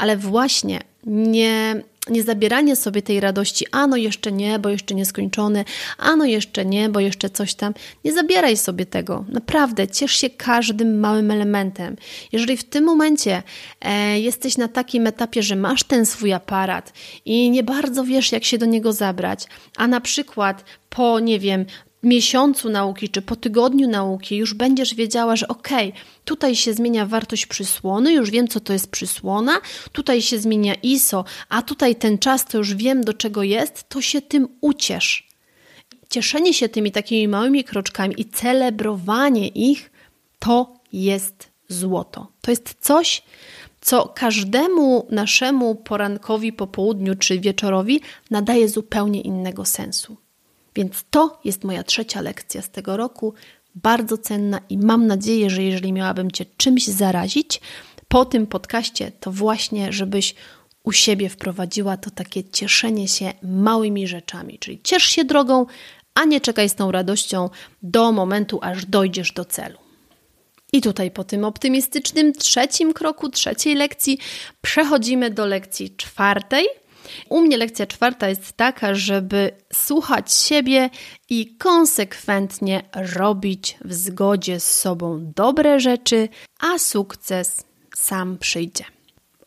[0.00, 5.04] ale właśnie nie, nie zabieranie sobie tej radości, a no jeszcze nie, bo jeszcze nie
[5.04, 5.64] skończony,
[5.98, 7.74] a no jeszcze nie, bo jeszcze coś tam.
[8.04, 9.24] Nie zabieraj sobie tego.
[9.28, 11.96] Naprawdę, ciesz się każdym małym elementem.
[12.32, 13.42] Jeżeli w tym momencie
[13.80, 16.92] e, jesteś na takim etapie, że masz ten swój aparat
[17.24, 21.64] i nie bardzo wiesz, jak się do niego zabrać, a na przykład po, nie wiem,
[22.02, 27.06] miesiącu nauki czy po tygodniu nauki już będziesz wiedziała, że okej, okay, tutaj się zmienia
[27.06, 29.60] wartość przysłony, już wiem, co to jest przysłona,
[29.92, 34.00] tutaj się zmienia ISO, a tutaj ten czas to już wiem, do czego jest, to
[34.00, 35.28] się tym uciesz.
[36.10, 39.90] Cieszenie się tymi takimi małymi kroczkami i celebrowanie ich
[40.38, 42.26] to jest złoto.
[42.40, 43.22] To jest coś,
[43.80, 50.16] co każdemu naszemu porankowi, popołudniu czy wieczorowi nadaje zupełnie innego sensu.
[50.74, 53.34] Więc to jest moja trzecia lekcja z tego roku,
[53.74, 57.60] bardzo cenna i mam nadzieję, że jeżeli miałabym Cię czymś zarazić
[58.08, 60.34] po tym podcaście, to właśnie, żebyś
[60.82, 65.66] u siebie wprowadziła to takie cieszenie się małymi rzeczami, czyli ciesz się drogą,
[66.14, 67.50] a nie czekaj z tą radością
[67.82, 69.78] do momentu, aż dojdziesz do celu.
[70.72, 74.18] I tutaj po tym optymistycznym trzecim kroku, trzeciej lekcji,
[74.62, 76.66] przechodzimy do lekcji czwartej–
[77.28, 80.90] u mnie lekcja czwarta jest taka, żeby słuchać siebie
[81.28, 82.82] i konsekwentnie
[83.16, 86.28] robić w zgodzie z sobą dobre rzeczy,
[86.60, 87.64] a sukces
[87.96, 88.84] sam przyjdzie.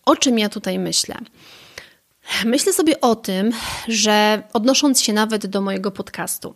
[0.06, 1.15] O czym ja tutaj myślę?
[2.45, 3.52] Myślę sobie o tym,
[3.88, 6.56] że odnosząc się nawet do mojego podcastu,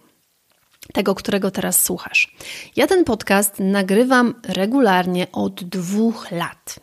[0.94, 2.36] tego, którego teraz słuchasz,
[2.76, 6.80] ja ten podcast nagrywam regularnie od dwóch lat.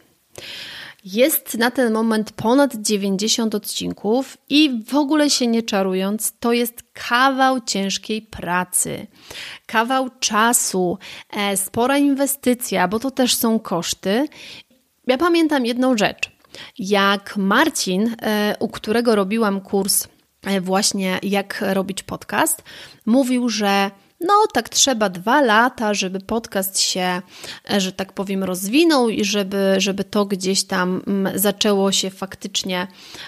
[1.05, 6.83] Jest na ten moment ponad 90 odcinków i w ogóle się nie czarując, to jest
[6.93, 9.07] kawał ciężkiej pracy,
[9.67, 10.99] kawał czasu,
[11.31, 14.29] e, spora inwestycja, bo to też są koszty.
[15.07, 16.31] Ja pamiętam jedną rzecz.
[16.79, 20.09] Jak Marcin, e, u którego robiłam kurs
[20.47, 22.62] e, właśnie jak robić podcast,
[23.07, 23.90] mówił, że
[24.27, 27.23] no, tak trzeba dwa lata, żeby podcast się,
[27.71, 32.87] e, że tak powiem, rozwinął i żeby, żeby to gdzieś tam mm, zaczęło się faktycznie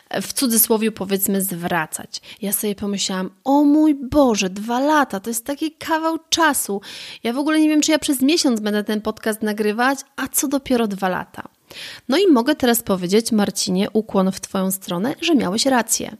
[0.08, 2.20] e, w cudzysłowie powiedzmy zwracać.
[2.42, 6.80] Ja sobie pomyślałam, o mój Boże, dwa lata, to jest taki kawał czasu.
[7.24, 10.48] Ja w ogóle nie wiem, czy ja przez miesiąc będę ten podcast nagrywać, a co
[10.48, 11.48] dopiero dwa lata.
[12.08, 16.16] No i mogę teraz powiedzieć, Marcinie, ukłon w Twoją stronę, że miałeś rację.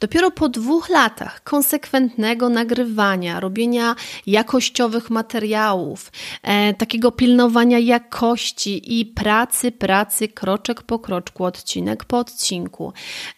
[0.00, 3.94] Dopiero po dwóch latach konsekwentnego nagrywania, robienia
[4.26, 12.92] jakościowych materiałów, e, takiego pilnowania jakości i pracy, pracy, kroczek po kroczku, odcinek po odcinku,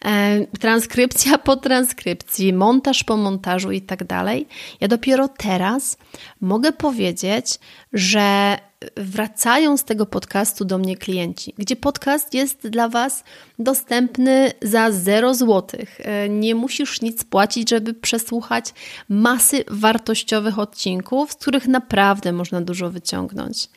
[0.05, 4.47] e, transkrypcja po transkrypcji, montaż po montażu i tak dalej,
[4.81, 5.97] ja dopiero teraz
[6.41, 7.59] mogę powiedzieć,
[7.93, 8.57] że
[8.97, 13.23] wracają z tego podcastu do mnie klienci, gdzie podcast jest dla Was
[13.59, 15.79] dostępny za 0 zł.
[15.97, 18.73] E, nie musisz nic płacić, żeby przesłuchać
[19.09, 23.69] masy wartościowych odcinków, z których naprawdę można dużo wyciągnąć.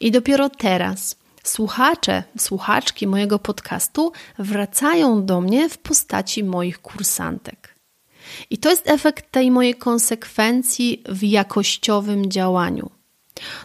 [0.00, 7.74] I dopiero teraz słuchacze, słuchaczki mojego podcastu wracają do mnie w postaci moich kursantek.
[8.50, 12.95] I to jest efekt tej mojej konsekwencji w jakościowym działaniu.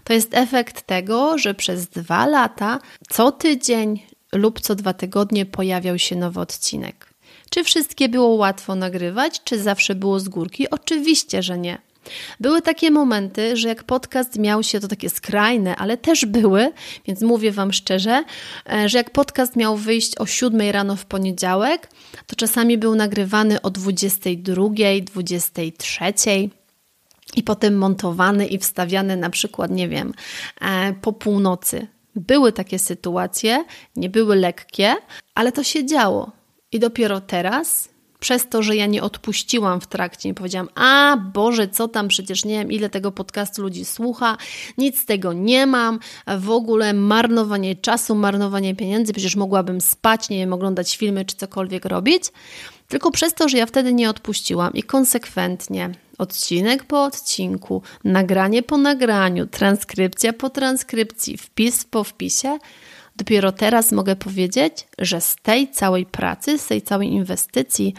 [0.04, 2.80] To jest efekt tego, że przez dwa lata
[3.10, 4.00] co tydzień
[4.34, 7.14] lub co dwa tygodnie pojawiał się nowy odcinek.
[7.50, 10.70] Czy wszystkie było łatwo nagrywać, czy zawsze było z górki?
[10.70, 11.78] Oczywiście, że nie.
[12.40, 16.72] Były takie momenty, że jak podcast miał się, to takie skrajne, ale też były,
[17.08, 18.24] więc mówię Wam szczerze,
[18.70, 21.90] e, że jak podcast miał wyjść o 7 rano w poniedziałek,
[22.28, 24.70] to czasami był nagrywany o 22,
[25.02, 26.04] 23
[27.36, 30.14] i potem montowany i wstawiany na przykład, nie wiem,
[30.62, 31.88] e, po północy.
[32.16, 33.66] Były takie sytuacje,
[33.96, 34.96] nie były lekkie,
[35.36, 36.32] ale to się działo.
[36.72, 37.90] I dopiero teraz,
[38.22, 42.46] przez to, że ja nie odpuściłam w trakcie, nie powiedziałam, a Boże, co tam, przecież
[42.46, 44.38] nie wiem, ile tego podcastu ludzi słucha,
[44.78, 46.00] nic z tego nie mam,
[46.38, 51.86] w ogóle marnowanie czasu, marnowanie pieniędzy, przecież mogłabym spać, nie wiem, oglądać filmy czy cokolwiek
[51.86, 52.24] robić.
[52.88, 58.78] Tylko przez to, że ja wtedy nie odpuściłam i konsekwentnie odcinek po odcinku, nagranie po
[58.78, 62.58] nagraniu, transkrypcja po transkrypcji, wpis po wpisie,
[63.22, 67.94] dopiero teraz mogę powiedzieć, że z tej całej pracy, z tej całej inwestycji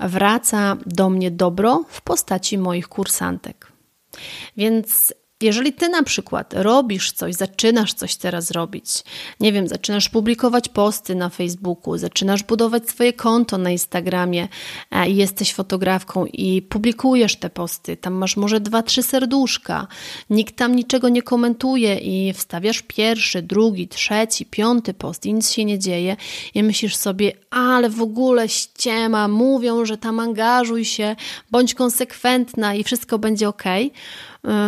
[0.00, 3.72] wraca do mnie dobro w postaci moich kursantek.
[4.56, 8.86] Więc jeżeli ty na przykład robisz coś, zaczynasz coś teraz robić,
[9.40, 14.48] nie wiem, zaczynasz publikować posty na Facebooku, zaczynasz budować swoje konto na Instagramie
[14.90, 19.86] e, i jesteś fotografką i publikujesz te posty, tam masz może dwa, trzy serduszka,
[20.30, 25.64] nikt tam niczego nie komentuje i wstawiasz pierwszy, drugi, trzeci, piąty post i nic się
[25.64, 26.16] nie dzieje
[26.54, 31.16] i myślisz sobie, ale w ogóle ściema, mówią, że tam angażuj się,
[31.50, 33.62] bądź konsekwentna i wszystko będzie ok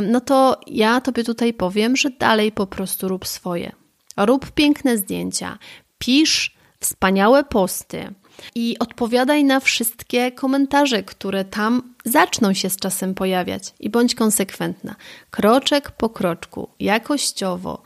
[0.03, 3.73] no to ja Tobie tutaj powiem, że dalej po prostu rób swoje.
[4.17, 5.59] Rób piękne zdjęcia,
[5.99, 8.15] pisz wspaniałe posty
[8.55, 14.97] i odpowiadaj na wszystkie komentarze, które tam zaczną się z czasem pojawiać i bądź konsekwentna.
[15.31, 17.83] Kroczek po kroczku, jakościowo.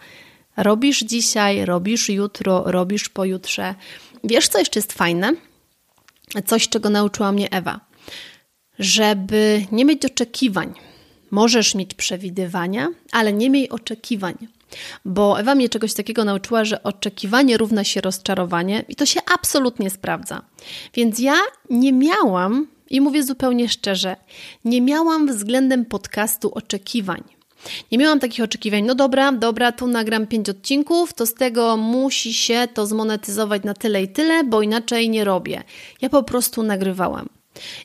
[0.57, 3.75] Robisz dzisiaj, robisz jutro, robisz pojutrze.
[4.25, 5.33] Wiesz, co jeszcze jest fajne?
[6.47, 7.81] Coś, czego nauczyła mnie Ewa.
[8.79, 10.75] Żeby nie mieć oczekiwań
[11.31, 14.35] Możesz mieć przewidywania, ale nie miej oczekiwań.
[15.05, 19.91] Bo Ewa mnie czegoś takiego nauczyła, że oczekiwanie równa się rozczarowanie i to się absolutnie
[19.91, 20.43] sprawdza.
[20.95, 21.35] Więc ja
[21.71, 24.17] nie miałam, i mówię zupełnie szczerze,
[24.65, 27.23] nie miałam względem podcastu oczekiwań.
[27.93, 32.35] Nie miałam takich oczekiwań, no dobra, dobra, tu nagram pięć odcinków, to z tego musi
[32.35, 35.63] się to zmonetyzować na tyle i tyle, bo inaczej nie robię.
[36.01, 37.29] Ja po prostu nagrywałam.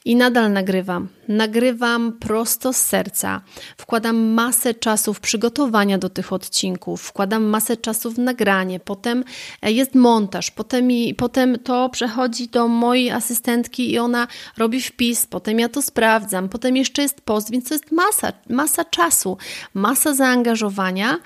[0.05, 1.07] I nadal nagrywam.
[1.27, 3.41] Nagrywam prosto z serca.
[3.77, 9.23] Wkładam masę czasu w przygotowania do tych odcinków, wkładam masę czasu w nagranie, potem
[9.61, 15.25] e, jest montaż, potem, i, potem to przechodzi do mojej asystentki i ona robi wpis,
[15.25, 19.37] potem ja to sprawdzam, potem jeszcze jest post, więc to jest masa, masa czasu,
[19.73, 21.13] masa zaangażowania.
[21.13, 21.19] E,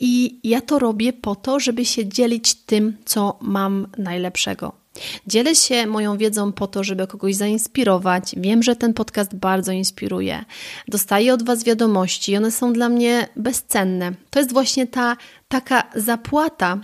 [0.00, 4.83] I ja to robię po to, żeby się dzielić tym, co mam najlepszego.
[5.26, 8.34] Dzielę się moją wiedzą po to, żeby kogoś zainspirować.
[8.36, 10.44] Wiem, że ten podcast bardzo inspiruje.
[10.88, 14.12] Dostaję od Was wiadomości i one są dla mnie bezcenne.
[14.30, 15.16] To jest właśnie ta
[15.48, 16.78] taka zapłata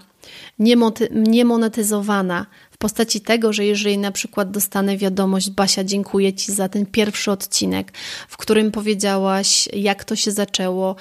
[1.12, 2.46] niemonetyzowana
[2.80, 7.92] postaci tego, że jeżeli na przykład dostanę wiadomość, Basia, dziękuję Ci za ten pierwszy odcinek,
[8.28, 10.96] w którym powiedziałaś, jak to się zaczęło,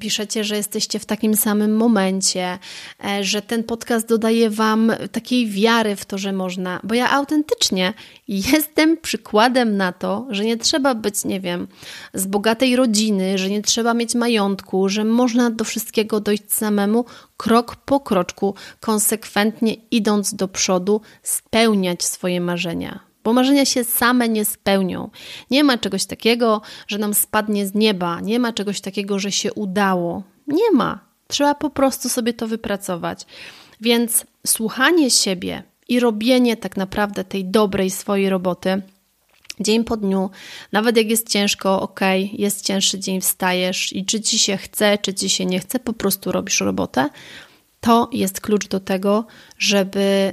[0.00, 2.58] piszecie, że jesteście w takim samym momencie,
[3.04, 7.94] e, że ten podcast dodaje Wam takiej wiary w to, że można, bo ja autentycznie
[8.28, 11.68] jestem przykładem na to, że nie trzeba być, nie wiem,
[12.14, 17.04] z bogatej rodziny, że nie trzeba mieć majątku, że można do wszystkiego dojść samemu,
[17.40, 23.00] krok po kroczku, konsekwentnie idąc do przodu, spełniać swoje marzenia.
[23.24, 25.10] Bo marzenia się same nie spełnią.
[25.50, 29.52] Nie ma czegoś takiego, że nam spadnie z nieba, nie ma czegoś takiego, że się
[29.52, 30.22] udało.
[30.46, 30.98] Nie ma.
[31.28, 33.26] Trzeba po prostu sobie to wypracować.
[33.80, 38.82] Więc słuchanie siebie i robienie tak naprawdę tej dobrej swojej roboty
[39.60, 40.30] dzień po dniu,
[40.72, 42.00] nawet jak jest ciężko, ok,
[42.32, 45.92] jest cięższy dzień, wstajesz i czy ci się chce, czy ci się nie chce, po
[45.92, 47.08] prostu robisz robotę.
[47.80, 49.26] To jest klucz do tego,
[49.58, 50.32] żeby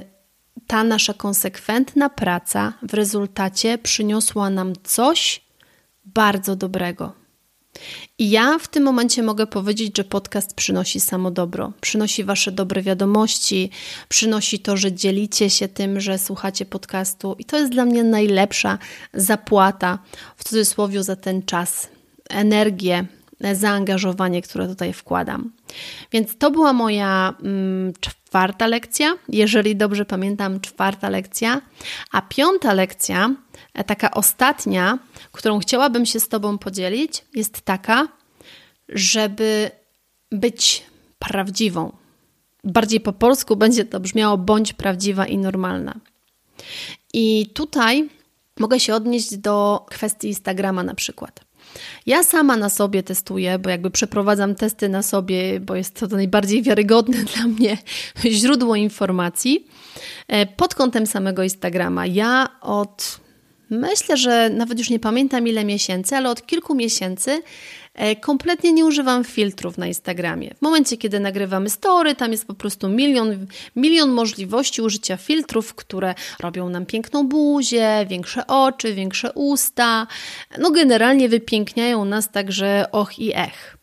[0.66, 5.44] ta nasza konsekwentna praca w rezultacie przyniosła nam coś
[6.04, 7.12] bardzo dobrego.
[8.18, 12.82] I ja w tym momencie mogę powiedzieć, że podcast przynosi samo dobro, przynosi Wasze dobre
[12.82, 13.70] wiadomości,
[14.08, 18.78] przynosi to, że dzielicie się tym, że słuchacie podcastu, i to jest dla mnie najlepsza
[19.14, 19.98] zapłata
[20.36, 21.88] w cudzysłowie za ten czas,
[22.30, 23.06] energię,
[23.54, 25.52] zaangażowanie, które tutaj wkładam.
[26.12, 27.92] Więc to była moja mm,
[28.28, 31.60] czwarta lekcja, jeżeli dobrze pamiętam, czwarta lekcja.
[32.12, 33.34] A piąta lekcja,
[33.74, 34.98] e, taka ostatnia,
[35.32, 38.08] którą chciałabym się z Tobą podzielić, jest taka,
[38.88, 39.70] żeby
[40.30, 40.82] być
[41.18, 41.92] prawdziwą.
[42.64, 45.94] Bardziej po polsku będzie to brzmiało bądź prawdziwa i normalna.
[47.12, 48.08] I tutaj
[48.58, 51.47] mogę się odnieść do kwestii Instagrama na przykład.
[52.06, 56.62] Ja sama na sobie testuję, bo jakby przeprowadzam testy na sobie, bo jest to najbardziej
[56.62, 57.78] wiarygodne dla mnie
[58.24, 59.66] źródło informacji.
[60.28, 63.20] E, pod kątem samego Instagrama, ja od
[63.70, 67.42] myślę, że nawet już nie pamiętam ile miesięcy, ale od kilku miesięcy
[68.20, 70.54] kompletnie nie używam filtrów na Instagramie.
[70.54, 73.46] W momencie, kiedy nagrywamy story, tam jest po prostu milion,
[73.76, 80.06] milion możliwości użycia filtrów, które robią nam piękną buzię, większe oczy, większe usta.
[80.58, 83.78] No generalnie wypiękniają nas także och i ech.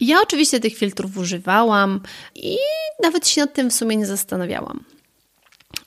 [0.00, 2.00] Ja oczywiście tych filtrów używałam
[2.34, 2.56] i
[3.02, 4.84] nawet się nad tym w sumie nie zastanawiałam.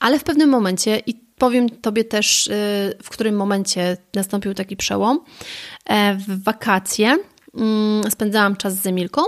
[0.00, 2.50] Ale w pewnym momencie, i powiem Tobie też, y,
[3.02, 5.20] w którym momencie nastąpił taki przełom,
[5.86, 7.18] e, w wakacje
[8.10, 9.22] spędzałam czas z Emilką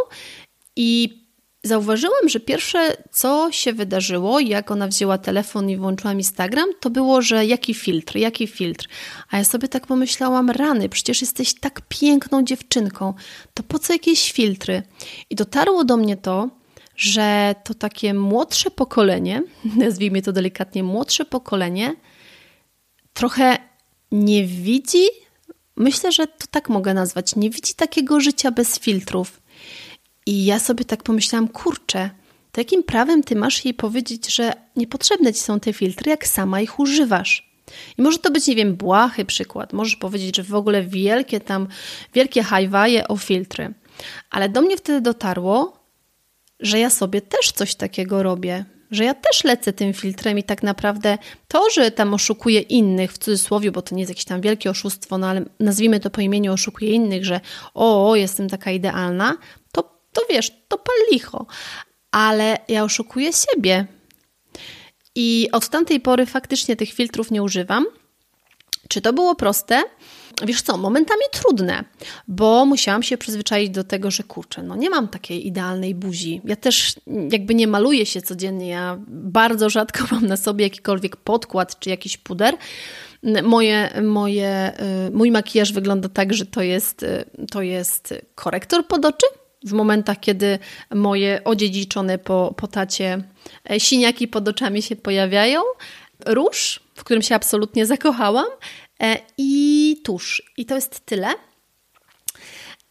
[0.76, 1.20] i
[1.64, 7.22] zauważyłam, że pierwsze, co się wydarzyło, jak ona wzięła telefon i włączyłam Instagram, to było,
[7.22, 8.88] że jaki filtr, jaki filtr.
[9.30, 13.14] A ja sobie tak pomyślałam, rany, przecież jesteś tak piękną dziewczynką,
[13.54, 14.82] to po co jakieś filtry?
[15.30, 16.48] I dotarło do mnie to,
[16.96, 19.42] że to takie młodsze pokolenie,
[19.84, 21.96] nazwijmy to delikatnie młodsze pokolenie,
[23.12, 23.58] trochę
[24.12, 25.06] nie widzi
[25.76, 29.42] myślę, że to tak mogę nazwać, nie widzi takiego życia bez filtrów.
[30.26, 32.10] I ja sobie tak pomyślałam, kurczę,
[32.52, 36.60] to jakim prawem ty masz jej powiedzieć, że niepotrzebne ci są te filtry, jak sama
[36.60, 37.54] ich używasz?
[37.98, 39.72] I może to być, nie wiem, błahy przykład.
[39.72, 41.68] Możesz powiedzieć, że w ogóle wielkie tam,
[42.14, 43.74] wielkie hajwaje o filtry.
[44.30, 45.84] Ale do mnie wtedy dotarło,
[46.60, 50.62] że ja sobie też coś takiego robię że ja też lecę tym filtrem i tak
[50.62, 51.18] naprawdę
[51.48, 55.18] to, że tam oszukuję innych, w cudzysłowie, bo to nie jest jakieś tam wielkie oszustwo,
[55.18, 57.40] no ale nazwijmy to po imieniu oszukuję innych, że
[57.74, 59.36] o, jestem taka idealna,
[59.72, 59.82] to,
[60.12, 61.46] to wiesz, to pal licho.
[62.10, 63.86] Ale ja oszukuję siebie.
[65.14, 67.86] I od tamtej pory faktycznie tych filtrów nie używam.
[68.88, 69.82] Czy to było proste?
[70.42, 71.84] Wiesz co, momentami trudne,
[72.28, 76.40] bo musiałam się przyzwyczaić do tego, że kurczę, no nie mam takiej idealnej buzi.
[76.44, 76.94] Ja też
[77.30, 82.16] jakby nie maluję się codziennie, ja bardzo rzadko mam na sobie jakikolwiek podkład czy jakiś
[82.16, 82.56] puder.
[83.42, 84.72] Moje, moje,
[85.08, 89.26] y, mój makijaż wygląda tak, że to jest, y, to jest korektor pod oczy,
[89.64, 90.58] w momentach, kiedy
[90.94, 93.22] moje odziedziczone po, po tacie
[93.70, 95.62] e, siniaki pod oczami się pojawiają,
[96.26, 98.46] róż, w którym się absolutnie zakochałam,
[99.38, 100.42] i tusz.
[100.56, 101.28] I to jest tyle.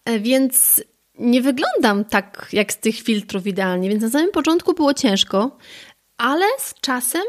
[0.06, 0.84] E, więc
[1.20, 5.58] nie wyglądam tak jak z tych filtrów idealnie, więc na samym początku było ciężko,
[6.18, 7.24] ale z czasem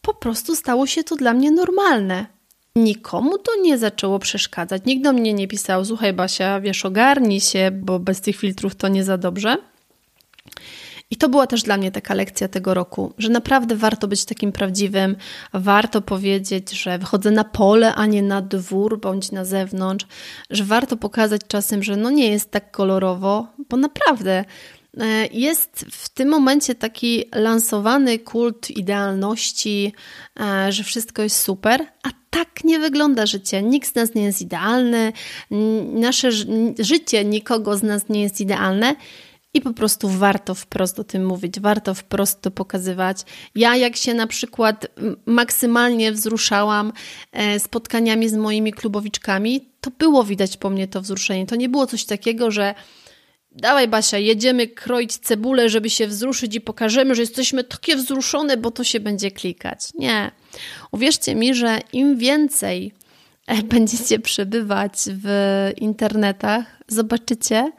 [0.00, 2.26] po prostu stało się to dla mnie normalne.
[2.76, 4.82] Nikomu to nie zaczęło przeszkadzać.
[4.86, 8.88] Nikt do mnie nie pisał: Słuchaj, Basia, wiesz, ogarnij się, bo bez tych filtrów to
[8.88, 9.56] nie za dobrze.
[11.12, 14.52] I to była też dla mnie taka lekcja tego roku, że naprawdę warto być takim
[14.52, 15.16] prawdziwym,
[15.52, 20.06] warto powiedzieć, że wychodzę na pole, a nie na dwór bądź na zewnątrz,
[20.50, 24.44] że warto pokazać czasem, że no nie jest tak kolorowo, bo naprawdę
[25.00, 29.92] e, jest w tym momencie taki lansowany kult idealności,
[30.40, 33.62] e, że wszystko jest super, a tak nie wygląda życie.
[33.62, 35.12] Nikt z nas nie jest idealny,
[35.92, 36.28] nasze
[36.78, 38.96] życie nikogo z nas nie jest idealne.
[39.54, 43.18] I po prostu warto wprost o tym mówić, warto wprost to pokazywać.
[43.54, 44.86] Ja, jak się na przykład
[45.26, 46.92] maksymalnie wzruszałam
[47.32, 51.46] e, spotkaniami z moimi klubowiczkami, to było widać po mnie to wzruszenie.
[51.46, 52.74] To nie było coś takiego, że
[53.50, 58.70] dawaj Basia, jedziemy kroić cebulę, żeby się wzruszyć i pokażemy, że jesteśmy takie wzruszone, bo
[58.70, 59.80] to się będzie klikać.
[59.94, 60.30] Nie.
[60.92, 62.92] Uwierzcie mi, że im więcej
[63.46, 67.72] e, będziecie przebywać w internetach, zobaczycie,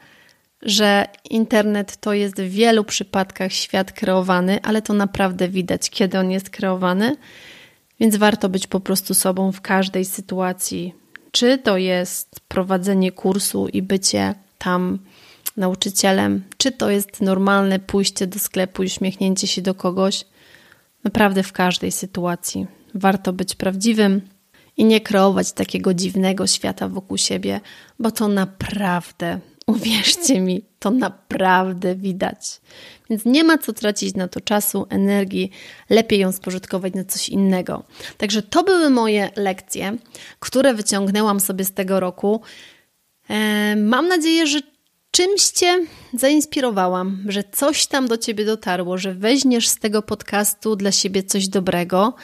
[0.64, 6.30] że internet to jest w wielu przypadkach świat kreowany, ale to naprawdę widać, kiedy on
[6.30, 7.16] jest kreowany.
[8.00, 10.94] Więc warto być po prostu sobą w każdej sytuacji.
[11.30, 14.98] Czy to jest prowadzenie kursu i bycie tam
[15.56, 20.24] nauczycielem, czy to jest normalne pójście do sklepu i uśmiechnięcie się do kogoś.
[21.04, 24.20] Naprawdę w każdej sytuacji warto być prawdziwym
[24.76, 27.60] i nie kreować takiego dziwnego świata wokół siebie,
[27.98, 32.60] bo to naprawdę, uwierzcie mi, to naprawdę widać.
[33.10, 35.50] Więc nie ma co tracić na to czasu, energii,
[35.90, 37.84] lepiej ją spożytkować na coś innego.
[38.18, 39.96] Także to były moje lekcje,
[40.40, 42.40] które wyciągnęłam sobie z tego roku.
[43.76, 44.60] Mam nadzieję, że
[45.10, 50.92] czymś Cię zainspirowałam, że coś tam do Ciebie dotarło, że weźmiesz z tego podcastu dla
[50.92, 52.14] siebie coś dobrego.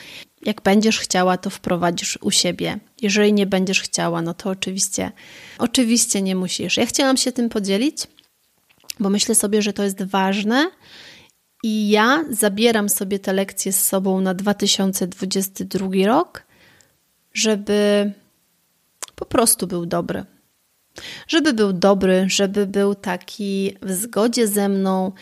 [0.42, 2.78] Jak będziesz chciała, to wprowadzisz u siebie.
[3.02, 5.12] Jeżeli nie będziesz chciała, no to oczywiście,
[5.58, 6.76] oczywiście nie musisz.
[6.76, 8.06] Ja chciałam się tym podzielić,
[9.00, 10.70] bo myślę sobie, że to jest ważne
[11.62, 16.46] i ja zabieram sobie te lekcje z sobą na 2022 rok,
[17.34, 18.12] żeby
[19.14, 20.24] po prostu był dobry
[21.28, 25.12] żeby był dobry, żeby był taki w zgodzie ze mną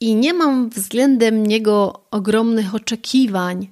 [0.00, 3.68] i nie mam względem niego ogromnych oczekiwań,